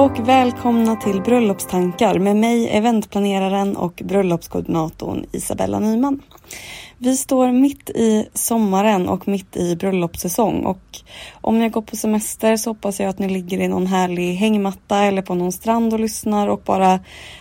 [0.00, 6.22] Och välkomna till Bröllopstankar med mig, eventplaneraren och bröllopskoordinatorn Isabella Nyman.
[6.98, 10.82] Vi står mitt i sommaren och mitt i bröllopssäsong och
[11.40, 14.98] om ni går på semester så hoppas jag att ni ligger i någon härlig hängmatta
[14.98, 17.00] eller på någon strand och lyssnar och bara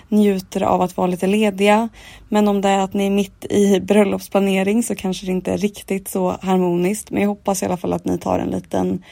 [0.10, 1.90] njuter av att vara lite lediga.
[2.30, 5.58] Men om det är att ni är mitt i bröllopsplanering så kanske det inte är
[5.58, 7.12] riktigt så harmoniskt.
[7.12, 9.04] Men jag hoppas i alla fall att ni tar en liten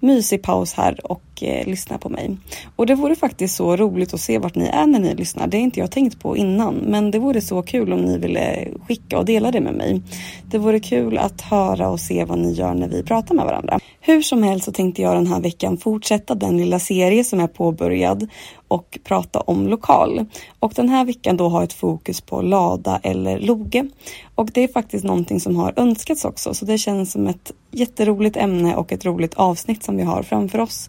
[0.00, 2.36] mysig paus här och eh, lyssna på mig.
[2.76, 5.46] Och det vore faktiskt så roligt att se vart ni är när ni lyssnar.
[5.46, 8.68] Det är inte jag tänkt på innan, men det vore så kul om ni ville
[8.88, 10.02] skicka och dela det med mig.
[10.50, 13.78] Det vore kul att höra och se vad ni gör när vi pratar med varandra.
[14.00, 17.46] Hur som helst så tänkte jag den här veckan fortsätta den lilla serie som är
[17.46, 18.28] påbörjad
[18.68, 20.24] och prata om lokal.
[20.58, 23.88] Och den här veckan då har ett fokus på Lada eller Loge.
[24.34, 28.36] Och det är faktiskt någonting som har önskats också, så det känns som ett jätteroligt
[28.36, 30.88] ämne och ett roligt avsnitt som vi har framför oss.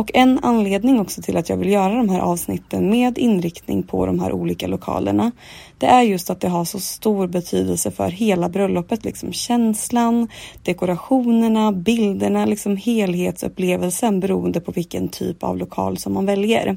[0.00, 4.06] Och en anledning också till att jag vill göra de här avsnitten med inriktning på
[4.06, 5.32] de här olika lokalerna.
[5.78, 10.28] Det är just att det har så stor betydelse för hela bröllopet, liksom känslan,
[10.62, 16.76] dekorationerna, bilderna, liksom helhetsupplevelsen beroende på vilken typ av lokal som man väljer.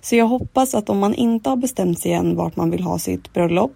[0.00, 2.98] Så jag hoppas att om man inte har bestämt sig än vart man vill ha
[2.98, 3.74] sitt bröllop,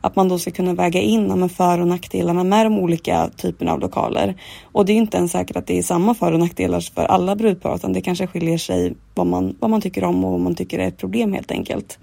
[0.00, 3.72] att man då ska kunna väga in med för och nackdelarna med de olika typerna
[3.72, 4.34] av lokaler.
[4.62, 7.36] Och det är inte ens säkert att det är samma för och nackdelar för alla
[7.36, 10.54] brudpar, utan det kanske skiljer sig vad man, vad man tycker om och vad man
[10.54, 11.98] tycker är ett problem helt enkelt.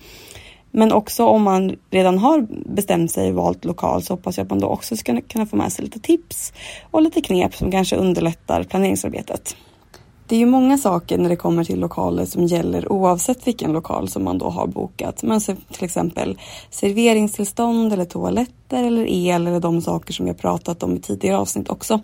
[0.71, 4.49] Men också om man redan har bestämt sig och valt lokal så hoppas jag att
[4.49, 6.53] man då också ska kunna få med sig lite tips
[6.91, 9.55] och lite knep som kanske underlättar planeringsarbetet.
[10.33, 14.09] Det är ju många saker när det kommer till lokaler som gäller oavsett vilken lokal
[14.09, 15.23] som man då har bokat.
[15.23, 16.38] Men så till exempel
[16.69, 21.69] serveringstillstånd eller toaletter eller el eller de saker som jag pratat om i tidigare avsnitt
[21.69, 21.99] också.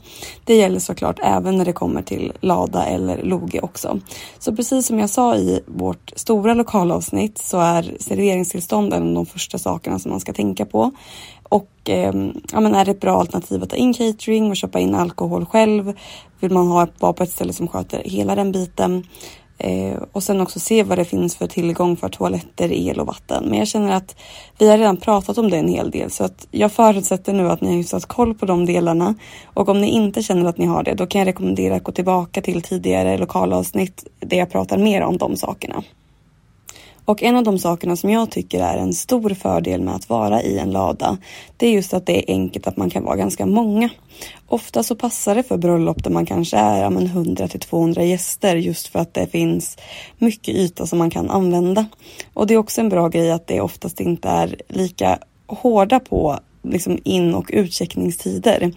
[0.46, 4.00] Det gäller såklart även när det kommer till Lada eller Loge också.
[4.40, 9.26] Så precis som jag sa i vårt stora lokalavsnitt så är serveringstillstånd en av de
[9.26, 10.92] första sakerna som man ska tänka på.
[11.44, 12.14] Och eh,
[12.54, 15.46] ja, men är det ett bra alternativ att ta in catering och köpa in alkohol
[15.46, 15.94] själv?
[16.40, 19.04] Vill man ha, vara på ett ställe som sköter hela den biten?
[19.58, 23.46] Eh, och sen också se vad det finns för tillgång för toaletter, el och vatten.
[23.50, 24.16] Men jag känner att
[24.58, 27.62] vi har redan pratat om det en hel del så att jag förutsätter nu att
[27.62, 29.16] ni har hyfsat koll på de delarna.
[29.46, 31.92] Och om ni inte känner att ni har det, då kan jag rekommendera att gå
[31.92, 35.84] tillbaka till tidigare lokalavsnitt där jag pratar mer om de sakerna.
[37.10, 40.42] Och en av de sakerna som jag tycker är en stor fördel med att vara
[40.42, 41.18] i en lada,
[41.58, 43.90] det är just att det är enkelt att man kan vara ganska många.
[44.48, 48.56] Ofta så passar det för bröllop där man kanske är ja, 100 till 200 gäster
[48.56, 49.78] just för att det finns
[50.18, 51.86] mycket yta som man kan använda.
[52.34, 56.40] Och det är också en bra grej att det oftast inte är lika hårda på
[56.62, 58.72] liksom in och utcheckningstider.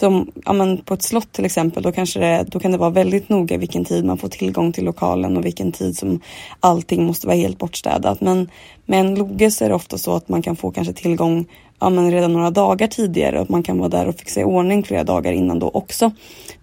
[0.00, 2.90] Som, ja, men på ett slott till exempel, då, kanske det, då kan det vara
[2.90, 6.20] väldigt noga vilken tid man får tillgång till lokalen och vilken tid som
[6.60, 8.20] allting måste vara helt bortstädat.
[8.20, 8.50] Men
[8.86, 11.46] med en loge så är det ofta så att man kan få kanske tillgång
[11.80, 14.44] ja, men redan några dagar tidigare och att man kan vara där och fixa i
[14.44, 16.10] ordning flera dagar innan då också.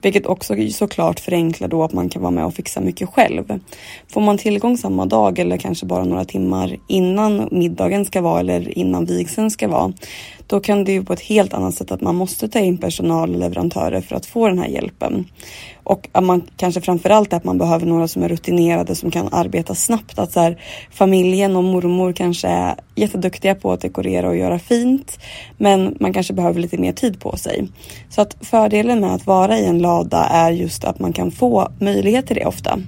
[0.01, 3.59] Vilket också såklart förenklar då att man kan vara med och fixa mycket själv.
[4.07, 8.77] Får man tillgång samma dag eller kanske bara några timmar innan middagen ska vara eller
[8.77, 9.93] innan vigseln ska vara,
[10.47, 13.33] då kan det ju på ett helt annat sätt att man måste ta in personal
[13.33, 15.25] och leverantörer för att få den här hjälpen.
[15.83, 19.75] Och att man kanske framförallt att man behöver några som är rutinerade som kan arbeta
[19.75, 20.19] snabbt.
[20.19, 20.61] Att så här,
[20.91, 25.19] familjen och mormor kanske är jätteduktiga på att dekorera och göra fint.
[25.57, 27.67] Men man kanske behöver lite mer tid på sig.
[28.09, 31.71] Så att fördelen med att vara i en lada är just att man kan få
[31.79, 32.79] möjlighet till det ofta.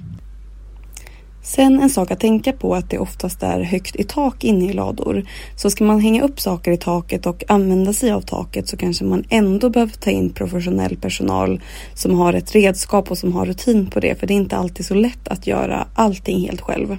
[1.46, 4.72] Sen en sak att tänka på att det oftast är högt i tak inne i
[4.72, 5.24] lador.
[5.56, 9.04] Så ska man hänga upp saker i taket och använda sig av taket så kanske
[9.04, 11.60] man ändå behöver ta in professionell personal
[11.94, 14.20] som har ett redskap och som har rutin på det.
[14.20, 16.96] För det är inte alltid så lätt att göra allting helt själv.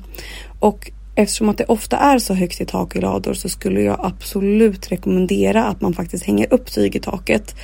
[0.60, 4.00] Och Eftersom att det ofta är så högt i tak i lador så skulle jag
[4.04, 7.56] absolut rekommendera att man faktiskt hänger upp tyg i taket.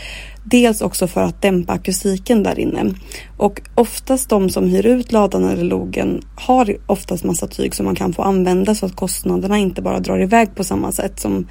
[0.43, 2.93] Dels också för att dämpa akustiken där inne.
[3.37, 7.95] Och oftast de som hyr ut ladan eller logen har oftast massa tyg som man
[7.95, 11.47] kan få använda så att kostnaderna inte bara drar iväg på samma sätt som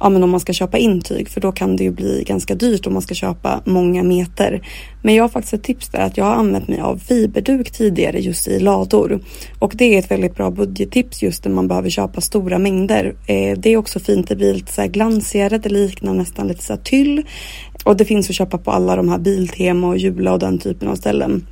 [0.00, 2.86] ja, men om man ska köpa intyg för då kan det ju bli ganska dyrt
[2.86, 4.66] om man ska köpa många meter.
[5.02, 8.20] Men jag har faktiskt ett tips där att jag har använt mig av fiberduk tidigare
[8.20, 9.20] just i lador
[9.58, 13.14] och det är ett väldigt bra budgettips just när man behöver köpa stora mängder.
[13.26, 16.64] Eh, det är också fint, det blir lite så här glansigare, det liknar nästan lite
[16.64, 17.22] så här tyll
[17.84, 20.88] och det finns att köpa på alla de här Biltema och Jula och den typen
[20.88, 21.46] av ställen.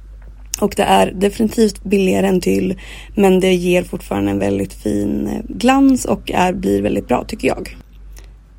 [0.60, 2.74] Och det är definitivt billigare än tyll
[3.14, 7.48] men det ger fortfarande en väldigt fin eh, glans och är, blir väldigt bra tycker
[7.48, 7.76] jag.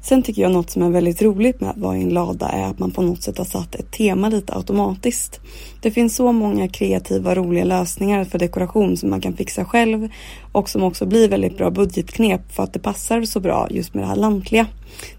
[0.10, 2.64] Sen tycker jag något som är väldigt roligt med att vara i en lada är
[2.64, 5.40] att man på något sätt har satt ett tema lite automatiskt.
[5.82, 10.10] Det finns så många kreativa roliga lösningar för dekoration som man kan fixa själv
[10.52, 14.04] och som också blir väldigt bra budgetknep för att det passar så bra just med
[14.04, 14.68] det här lantliga.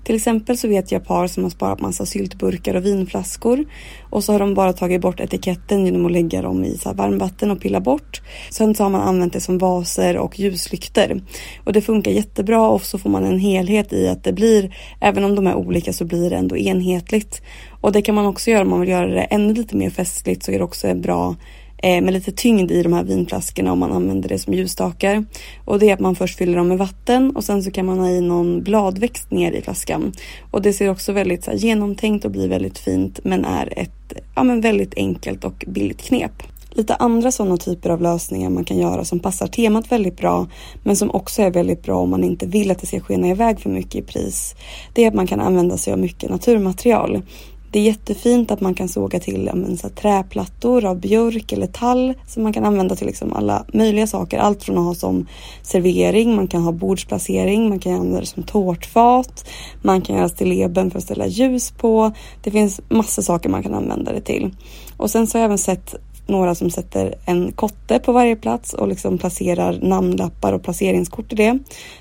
[0.04, 3.64] Till exempel så vet jag par som har sparat massa syltburkar och vinflaskor
[4.10, 7.50] och så har de bara tagit bort etiketten genom att lägga dem i så varmvatten
[7.50, 8.22] och pilla bort.
[8.50, 11.22] Sen så har man använt det som vaser och ljuslykter
[11.64, 15.24] och det funkar jättebra och så får man en helhet i att det blir, även
[15.24, 17.42] om de är olika så blir det ändå enhetligt.
[17.80, 20.42] Och det kan man också göra om man vill göra det ännu lite mer festligt
[20.42, 21.36] så är det också bra
[21.82, 25.24] Eh, med lite tyngd i de här vinflaskorna om man använder det som ljusstakar.
[25.64, 27.98] Och det är att man först fyller dem med vatten och sen så kan man
[27.98, 30.12] ha i någon bladväxt ner i flaskan.
[30.50, 34.12] Och det ser också väldigt så här, genomtänkt och blir väldigt fint men är ett
[34.34, 36.42] ja, men väldigt enkelt och billigt knep.
[36.70, 40.46] Lite andra sådana typer av lösningar man kan göra som passar temat väldigt bra
[40.82, 43.60] men som också är väldigt bra om man inte vill att det ska skena iväg
[43.60, 44.54] för mycket i pris.
[44.94, 47.22] Det är att man kan använda sig av mycket naturmaterial.
[47.72, 51.66] Det är jättefint att man kan såga till men, så här, träplattor av björk eller
[51.66, 54.38] tall som man kan använda till liksom alla möjliga saker.
[54.38, 55.26] Allt från att ha som
[55.62, 59.44] servering, man kan ha bordsplacering, man kan använda det som tårtfat,
[59.82, 62.12] man kan göra stilleben för att ställa ljus på.
[62.42, 64.50] Det finns massor saker man kan använda det till.
[64.96, 65.94] Och sen så har jag även sett
[66.30, 71.36] några som sätter en kotte på varje plats och liksom placerar namnlappar och placeringskort i
[71.36, 71.58] det.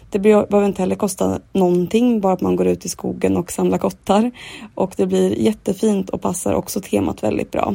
[0.10, 3.78] Det behöver inte heller kosta någonting, bara att man går ut i skogen och samlar
[3.78, 4.32] kottar.
[4.76, 7.74] Och det blir jättefint och passar också temat väldigt bra.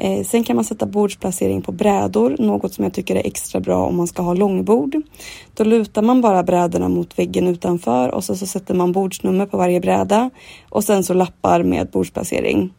[0.00, 3.86] Eh, sen kan man sätta bordsplacering på brädor, något som jag tycker är extra bra
[3.86, 4.96] om man ska ha långbord.
[5.54, 9.56] Då lutar man bara brädorna mot väggen utanför och så, så sätter man bordsnummer på
[9.56, 10.30] varje bräda
[10.68, 12.72] och sen så lappar med bordsplacering.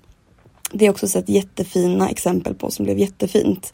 [0.71, 3.73] Det är också sett jättefina exempel på som blev jättefint.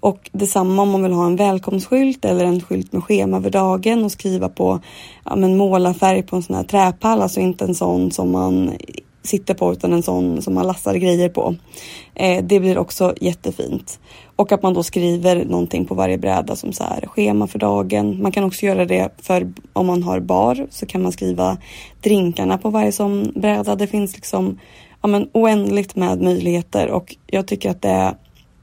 [0.00, 4.04] Och detsamma om man vill ha en välkomstskylt eller en skylt med schema över dagen
[4.04, 4.80] och skriva på
[5.24, 8.72] ja, men målarfärg på en sån här träpall, alltså inte en sån som man
[9.26, 11.54] sitter på utan en sån som man lastar grejer på.
[12.14, 14.00] Eh, det blir också jättefint.
[14.36, 18.22] Och att man då skriver någonting på varje bräda som så här schema för dagen.
[18.22, 21.56] Man kan också göra det för om man har bar så kan man skriva
[22.00, 23.76] drinkarna på varje sån bräda.
[23.76, 24.58] Det finns liksom
[25.06, 28.14] ja, men oändligt med möjligheter och jag tycker att det är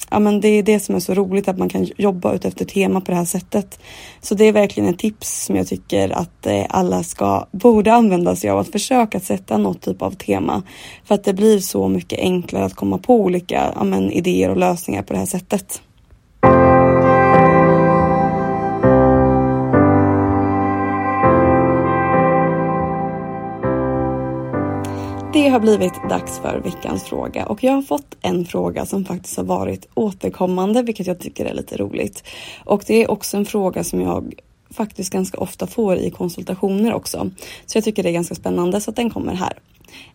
[0.10, 2.66] Ja, men det är det som är så roligt att man kan jobba ut efter
[2.66, 3.80] tema på det här sättet.
[4.22, 8.36] Så det är verkligen ett tips som jag tycker att eh, alla ska borde använda
[8.36, 8.60] sig av.
[8.60, 10.64] Att försöka sätta något typ av tema.
[11.06, 14.58] För att det blir så mycket enklare att komma på olika ja, men, idéer och
[14.58, 15.82] lösningar på det här sättet.
[25.34, 29.38] Det har blivit dags för veckans fråga och jag har fått en fråga som faktiskt
[29.38, 32.24] har varit återkommande, vilket jag tycker är lite roligt.
[32.66, 34.34] Och det är också en fråga som jag
[34.70, 37.32] faktiskt ganska ofta får i konsultationer också.
[37.66, 39.54] Så jag tycker det är ganska spännande så att den kommer här.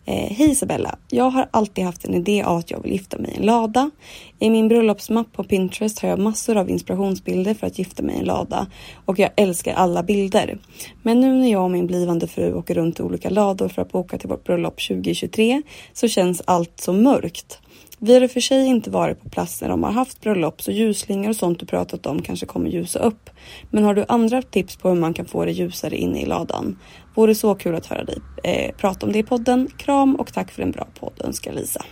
[0.05, 0.97] Eh, Hej Isabella!
[1.09, 3.91] Jag har alltid haft en idé av att jag vill gifta mig i en lada.
[4.39, 8.19] I min bröllopsmapp på Pinterest har jag massor av inspirationsbilder för att gifta mig i
[8.19, 8.67] en lada
[9.05, 10.59] och jag älskar alla bilder.
[11.03, 13.91] Men nu när jag och min blivande fru åker runt i olika lador för att
[13.91, 15.61] boka till vårt bröllop 2023
[15.93, 17.59] så känns allt så mörkt.
[18.01, 20.61] Vi har i och för sig inte varit på plats när de har haft bröllop
[20.61, 23.29] så ljusslingor och sånt du pratat om kanske kommer ljusa upp.
[23.69, 26.77] Men har du andra tips på hur man kan få det ljusare inne i ladan?
[27.19, 29.67] Vore så kul att höra dig eh, prata om det i podden.
[29.77, 31.85] Kram och tack för en bra podd önskar Lisa.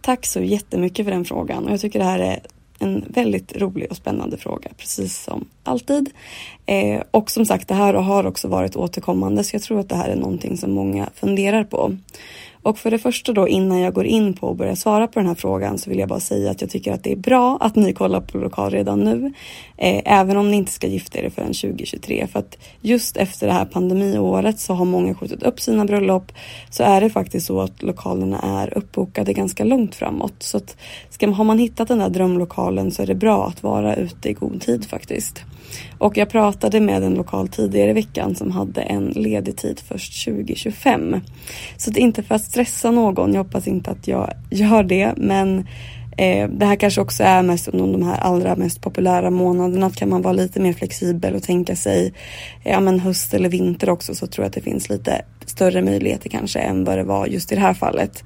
[0.00, 2.40] Tack så jättemycket för den frågan och jag tycker det här är
[2.78, 6.10] en väldigt rolig och spännande fråga, precis som alltid.
[6.66, 9.96] Eh, och som sagt, det här har också varit återkommande, så jag tror att det
[9.96, 11.96] här är någonting som många funderar på.
[12.62, 15.28] Och för det första då innan jag går in på att börja svara på den
[15.28, 17.76] här frågan så vill jag bara säga att jag tycker att det är bra att
[17.76, 19.32] ni kollar på lokal redan nu.
[19.76, 22.26] Eh, även om ni inte ska gifta er förrän 2023.
[22.26, 26.32] För att just efter det här pandemiåret så har många skjutit upp sina bröllop.
[26.70, 30.34] Så är det faktiskt så att lokalerna är uppbokade ganska långt framåt.
[30.38, 30.76] Så att
[31.10, 34.32] ska har man hittat den där drömlokalen så är det bra att vara ute i
[34.32, 35.44] god tid faktiskt.
[35.98, 40.24] Och jag pratade med en lokal tidigare i veckan som hade en ledig tid först
[40.24, 41.20] 2025.
[41.76, 45.12] Så det är inte för att stressa någon, jag hoppas inte att jag gör det,
[45.16, 45.66] men
[46.16, 49.86] eh, det här kanske också är mest under de här allra mest populära månaderna.
[49.86, 52.14] Att kan man vara lite mer flexibel och tänka sig
[52.64, 55.82] eh, ja, men höst eller vinter också så tror jag att det finns lite större
[55.82, 58.24] möjligheter kanske än vad det var just i det här fallet.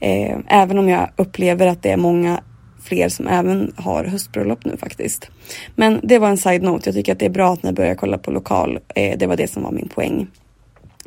[0.00, 2.40] Eh, även om jag upplever att det är många
[2.82, 5.30] fler som även har höstbröllop nu faktiskt.
[5.74, 6.88] Men det var en side-note.
[6.88, 8.78] Jag tycker att det är bra att ni börjar kolla på lokal.
[8.94, 10.26] Eh, det var det som var min poäng.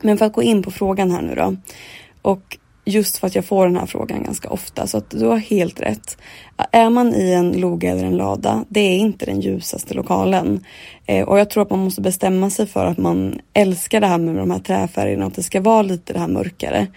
[0.02, 1.56] Men för att gå in på frågan här nu då.
[2.22, 2.58] Och
[2.88, 4.88] just för att jag får den här frågan ganska ofta.
[4.88, 6.18] Så att du har helt rätt.
[6.72, 10.64] Är man i en loge eller en lada, det är inte den ljusaste lokalen.
[11.06, 14.18] Eh, och jag tror att man måste bestämma sig för att man älskar det här
[14.18, 16.88] med de här träfärgerna, och att det ska vara lite det här mörkare.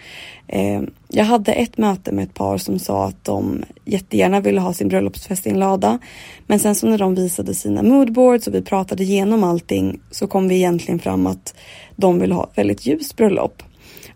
[0.47, 4.73] Eh, jag hade ett möte med ett par som sa att de jättegärna ville ha
[4.73, 5.99] sin bröllopsfest i en lada.
[6.47, 10.47] Men sen så när de visade sina moodboards och vi pratade igenom allting så kom
[10.47, 11.55] vi egentligen fram att
[11.95, 13.63] de vill ha ett väldigt ljust bröllop.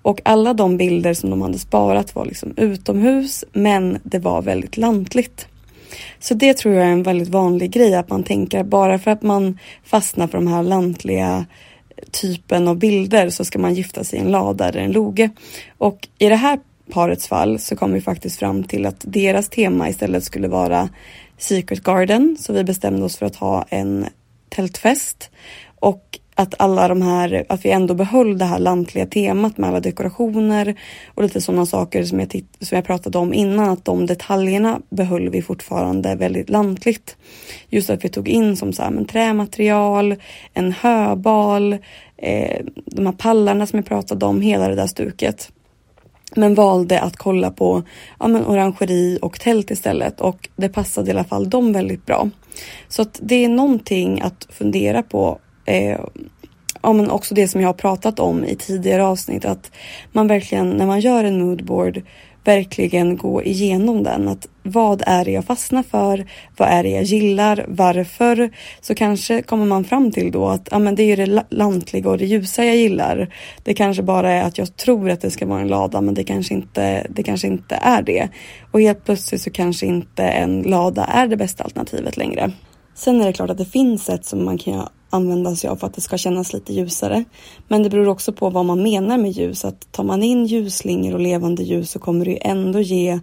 [0.05, 4.77] Och alla de bilder som de hade sparat var liksom utomhus men det var väldigt
[4.77, 5.47] lantligt.
[6.19, 9.21] Så det tror jag är en väldigt vanlig grej att man tänker bara för att
[9.21, 11.45] man fastnar för de här lantliga
[12.11, 15.29] typen av bilder så ska man gifta sig i en lada eller en loge.
[15.77, 16.59] Och i det här
[16.91, 20.89] parets fall så kom vi faktiskt fram till att deras tema istället skulle vara
[21.37, 22.37] Secret Garden.
[22.39, 24.05] Så vi bestämde oss för att ha en
[24.49, 25.29] tältfest
[25.79, 29.79] och att alla de här, att vi ändå behöll det här lantliga temat med alla
[29.79, 30.75] dekorationer
[31.15, 35.29] och lite sådana saker som jag, som jag pratade om innan, att de detaljerna behöll
[35.29, 37.17] vi fortfarande väldigt lantligt.
[37.69, 40.15] Just att vi tog in som så här, men trämaterial,
[40.53, 41.73] en höbal,
[42.17, 45.51] eh, de här pallarna som jag pratade om, hela det där stuket.
[46.35, 47.83] Men valde att kolla på
[48.19, 52.29] ja, men orangeri och tält istället och det passade i alla fall dem väldigt bra.
[52.87, 55.99] Så att det är någonting att fundera på eh,
[56.81, 59.71] ja, men också det som jag har pratat om i tidigare avsnitt, att
[60.11, 62.01] man verkligen när man gör en moodboard
[62.45, 64.27] verkligen gå igenom den.
[64.27, 66.25] Att vad är det jag fastnar för?
[66.57, 67.65] Vad är det jag gillar?
[67.67, 68.49] Varför?
[68.81, 72.17] Så kanske kommer man fram till då att ja, men det är det lantliga och
[72.17, 73.33] det ljusa jag gillar.
[73.63, 76.23] Det kanske bara är att jag tror att det ska vara en lada men det
[76.23, 78.29] kanske inte, det kanske inte är det.
[78.71, 82.51] Och helt plötsligt så kanske inte en lada är det bästa alternativet längre.
[82.95, 85.87] Sen är det klart att det finns sätt som man kan använda sig av för
[85.87, 87.23] att det ska kännas lite ljusare.
[87.67, 89.65] Men det beror också på vad man menar med ljus.
[89.65, 93.19] Att tar man in ljusslingor och levande ljus så kommer det ändå ge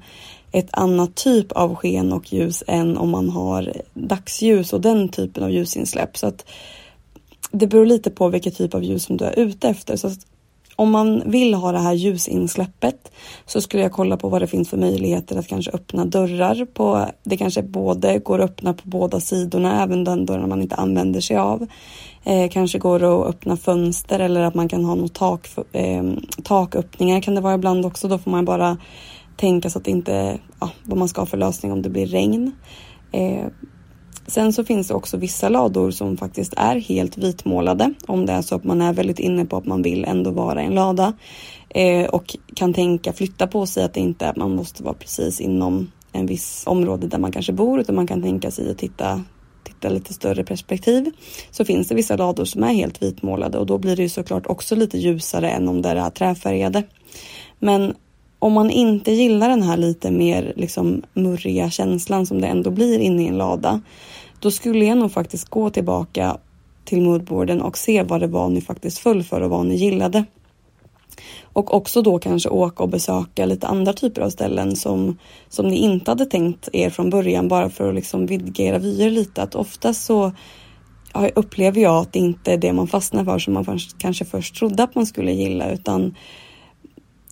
[0.53, 5.45] ett annat typ av sken och ljus än om man har dagsljus och den typen
[5.45, 6.17] av ljusinsläpp.
[6.17, 6.45] Så att
[7.51, 9.97] det beror lite på vilket typ av ljus som du är ute efter.
[9.97, 10.11] Så
[10.77, 13.13] om man vill ha det här ljusinsläppet
[13.47, 17.07] så skulle jag kolla på vad det finns för möjligheter att kanske öppna dörrar på.
[17.25, 21.21] Det kanske både går att öppna på båda sidorna, även den dörren man inte använder
[21.21, 21.67] sig av.
[22.25, 26.03] Eh, kanske går att öppna fönster eller att man kan ha något tak, eh,
[26.45, 28.09] taköppningar kan det vara ibland också.
[28.09, 28.77] Då får man bara
[29.37, 32.07] tänka så att det inte, ja, vad man ska ha för lösning om det blir
[32.07, 32.53] regn.
[33.13, 33.47] Eh,
[34.27, 38.43] Sen så finns det också vissa lador som faktiskt är helt vitmålade om det är
[38.43, 41.13] så att man är väldigt inne på att man vill ändå vara i en lada
[41.69, 44.95] eh, och kan tänka flytta på sig att det inte är att man måste vara
[44.95, 48.79] precis inom en viss område där man kanske bor utan man kan tänka sig att
[48.79, 49.23] titta
[49.65, 51.11] titta lite större perspektiv
[51.51, 54.47] så finns det vissa lador som är helt vitmålade och då blir det ju såklart
[54.47, 56.83] också lite ljusare än om det är träfärgade.
[57.59, 57.95] Men
[58.43, 62.99] om man inte gillar den här lite mer liksom murriga känslan som det ändå blir
[62.99, 63.81] inne i en lada,
[64.41, 66.37] då skulle jag nog faktiskt gå tillbaka
[66.85, 70.25] till moodboarden och se vad det var ni faktiskt föll för och vad ni gillade.
[71.43, 75.19] Och också då kanske åka och besöka lite andra typer av ställen som,
[75.49, 79.11] som ni inte hade tänkt er från början bara för att liksom vidga era vyer
[79.11, 79.43] lite.
[79.43, 80.33] Att oftast så
[81.35, 84.83] upplever jag att det inte är det man fastnar för som man kanske först trodde
[84.83, 86.15] att man skulle gilla utan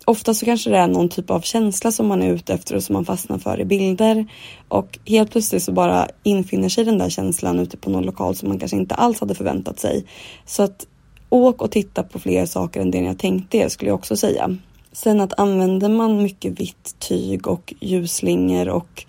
[0.05, 2.83] ofta så kanske det är någon typ av känsla som man är ute efter och
[2.83, 4.27] som man fastnar för i bilder
[4.69, 8.49] och helt plötsligt så bara infinner sig den där känslan ute på någon lokal som
[8.49, 10.05] man kanske inte alls hade förväntat sig.
[10.47, 10.87] Så att
[11.29, 14.57] åk och titta på fler saker än det jag tänkte er skulle jag också säga.
[14.93, 19.05] Sen att använder man mycket vitt tyg och ljusslingor och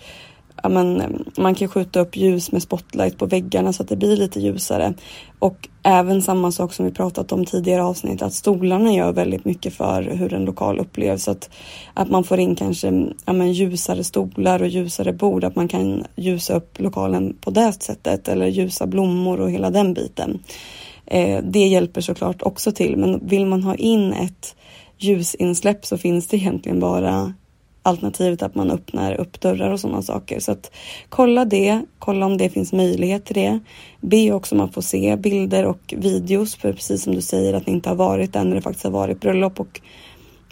[0.63, 3.95] ja, men, mm, man kan skjuta upp ljus med spotlight på väggarna så att det
[3.95, 4.93] blir lite ljusare.
[5.39, 9.73] Och även samma sak som vi pratat om tidigare avsnitt att stolarna gör väldigt mycket
[9.73, 11.27] för hur en lokal upplevs.
[11.27, 11.49] Att,
[11.93, 15.67] att man får in kanske mm, ja, men, ljusare stolar och ljusare bord, att man
[15.67, 20.39] kan ljusa upp lokalen på det sättet eller ljusa blommor och hela den biten.
[21.05, 24.55] Eh, det hjälper såklart också till men vill man ha in ett
[24.97, 27.33] ljusinsläpp så finns det egentligen bara
[27.83, 30.39] alternativet att man öppnar upp dörrar och sådana saker.
[30.39, 30.71] Så att
[31.09, 33.59] kolla det, kolla om det finns möjlighet till det.
[34.01, 37.67] Be också om att få se bilder och videos för precis som du säger att
[37.67, 39.81] ni inte har varit där när det faktiskt har varit bröllop och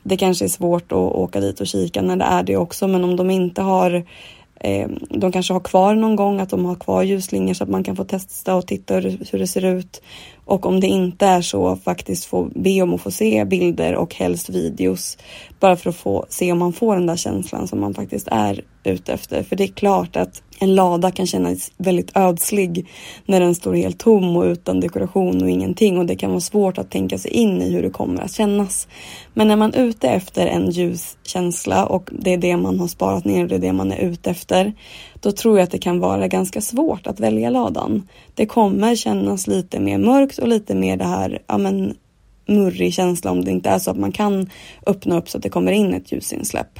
[0.03, 3.03] det kanske är svårt att åka dit och kika när det är det också men
[3.03, 4.05] om de inte har
[4.59, 7.83] eh, de kanske har kvar någon gång att de har kvar ljusslingor så att man
[7.83, 10.01] kan få testa och titta hur det ser ut.
[10.49, 14.15] Och om det inte är så faktiskt få be om att få se bilder och
[14.15, 15.17] helst videos
[15.59, 18.63] bara för att få se om man får den där känslan som man faktiskt är
[18.83, 19.43] ute efter.
[19.43, 22.87] För det är klart att en lada kan kännas väldigt ödslig
[23.25, 26.77] när den står helt tom och utan dekoration och ingenting och det kan vara svårt
[26.77, 28.87] att tänka sig in i hur det kommer att kännas.
[29.33, 33.25] Men när man är ute efter en ljuskänsla och det är det man har sparat
[33.25, 34.73] ner och det är det man är ute efter,
[35.19, 38.07] då tror jag att det kan vara ganska svårt att välja ladan.
[38.33, 41.95] Det kommer kännas lite mer mörkt och lite mer det här, ja men
[42.47, 44.49] murrig känsla om det inte är så att man kan
[44.85, 46.79] öppna upp så att det kommer in ett ljusinsläpp.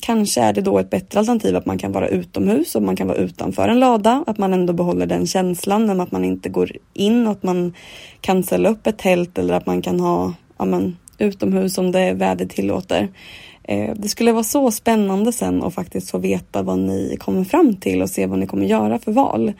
[0.00, 3.06] Kanske är det då ett bättre alternativ att man kan vara utomhus och man kan
[3.06, 4.24] vara utanför en lada.
[4.26, 7.74] Att man ändå behåller den känslan men att man inte går in och att man
[8.20, 12.12] kan ställa upp ett tält eller att man kan ha ja, men, utomhus om det
[12.12, 13.08] väder tillåter.
[13.64, 17.76] Eh, det skulle vara så spännande sen att faktiskt få veta vad ni kommer fram
[17.76, 19.52] till och se vad ni kommer göra för val.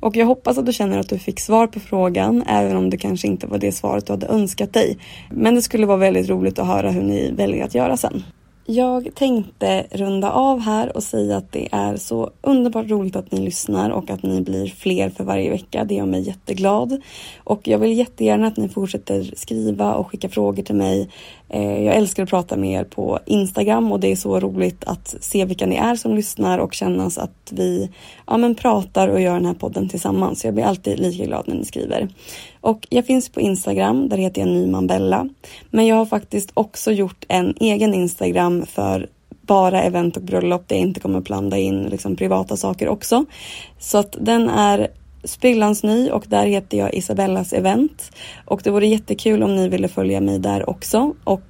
[0.00, 2.96] Och jag hoppas att du känner att du fick svar på frågan, även om det
[2.96, 4.98] kanske inte var det svaret du hade önskat dig.
[5.30, 8.22] Men det skulle vara väldigt roligt att höra hur ni väljer att göra sen.
[8.68, 13.40] Jag tänkte runda av här och säga att det är så underbart roligt att ni
[13.40, 15.84] lyssnar och att ni blir fler för varje vecka.
[15.84, 17.02] Det gör mig jätteglad.
[17.44, 21.10] Och jag vill jättegärna att ni fortsätter skriva och skicka frågor till mig.
[21.48, 25.16] Eh, jag älskar att prata med er på Instagram och det är så roligt att
[25.20, 27.90] se vilka ni är som lyssnar och kännas att vi
[28.26, 30.44] ja, men pratar och gör den här podden tillsammans.
[30.44, 32.08] Jag blir alltid lika glad när ni skriver.
[32.66, 35.28] Och jag finns på Instagram, där heter jag NymanBella,
[35.70, 39.08] Men jag har faktiskt också gjort en egen Instagram för
[39.40, 43.24] bara event och bröllop där jag inte kommer blanda in liksom privata saker också.
[43.78, 44.88] Så att den är
[45.26, 48.10] sprillans ny och där heter jag Isabellas event.
[48.44, 51.14] Och det vore jättekul om ni ville följa mig där också.
[51.24, 51.42] Och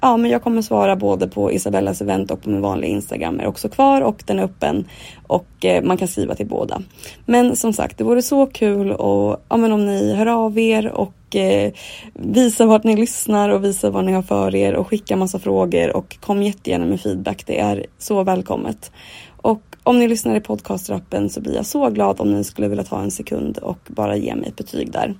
[0.00, 3.46] ja, men jag kommer svara både på Isabellas event och på min vanliga Instagram är
[3.46, 4.88] också kvar och den är öppen
[5.26, 6.82] och eh, man kan skriva till båda.
[7.26, 10.88] Men som sagt, det vore så kul och ja, men om ni hör av er
[10.88, 11.72] och eh,
[12.14, 15.96] visar vart ni lyssnar och visar vad ni har för er och skickar massa frågor
[15.96, 17.46] och kom jättegärna med feedback.
[17.46, 18.92] Det är så välkommet.
[19.36, 22.84] Och om ni lyssnar i podcastrappen så blir jag så glad om ni skulle vilja
[22.84, 25.14] ta en sekund och bara ge mig ett betyg där.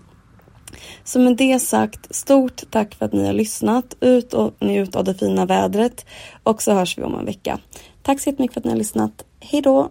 [1.04, 3.96] Så med det sagt, stort tack för att ni har lyssnat.
[4.00, 6.06] Ut och njut av det fina vädret
[6.42, 7.58] och så hörs vi om en vecka.
[8.02, 9.24] Tack så jättemycket för att ni har lyssnat.
[9.40, 9.90] Hej då!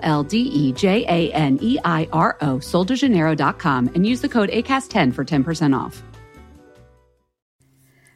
[0.03, 4.49] L D E J A N E I R O, soldejaneiro.com, and use the code
[4.49, 6.03] ACAST10 for 10% off.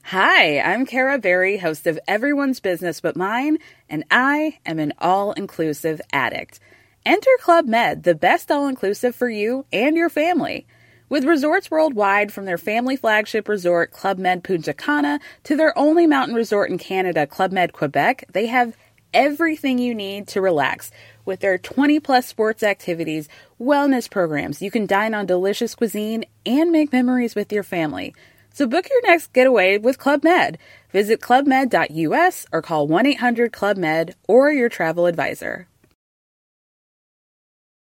[0.09, 3.57] Hi, I'm Kara Berry, host of Everyone's Business But Mine,
[3.89, 6.59] and I am an all inclusive addict.
[7.03, 10.67] Enter Club Med, the best all inclusive for you and your family.
[11.09, 16.05] With resorts worldwide, from their family flagship resort, Club Med Punta Cana, to their only
[16.07, 18.75] mountain resort in Canada, Club Med Quebec, they have
[19.13, 20.91] everything you need to relax.
[21.25, 23.27] With their 20 plus sports activities,
[23.59, 28.13] wellness programs, you can dine on delicious cuisine and make memories with your family.
[28.53, 30.59] So book your next getaway with Club Med.
[30.93, 35.67] Visit clubmed.us or call 1 800 Club Med or your travel advisor.